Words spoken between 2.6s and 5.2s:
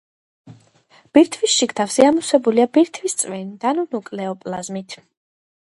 ბირთვის წვენით ანუ ნუკლეოპლაზმით.